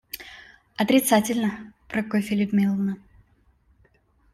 [0.77, 2.97] Отрицательно, Прокофья Людмиловна.